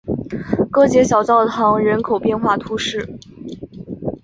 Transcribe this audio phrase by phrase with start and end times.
[0.71, 3.07] 戈捷小教堂人口变化图示